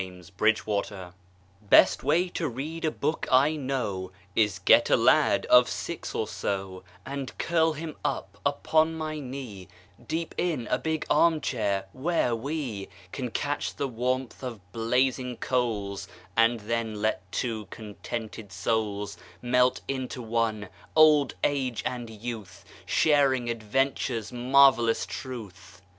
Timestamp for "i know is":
3.31-4.57